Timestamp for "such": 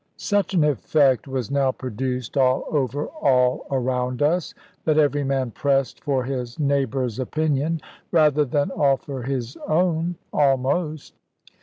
0.17-0.55